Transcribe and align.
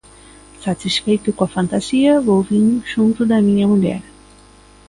Satisfeito 0.65 1.27
coa 1.37 1.53
fantasía, 1.57 2.23
volvín 2.29 2.65
xunto 2.91 3.21
da 3.31 3.37
miña 3.45 3.65
muller. 3.71 4.01